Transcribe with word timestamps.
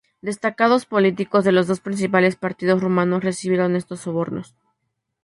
Destacados 0.23 0.87
políticos 0.87 1.43
de 1.43 1.51
los 1.51 1.67
dos 1.67 1.79
principales 1.79 2.35
partidos 2.35 2.81
rumanos 2.81 3.23
recibieron 3.23 3.75
estos 3.75 3.99
sobornos. 3.99 4.55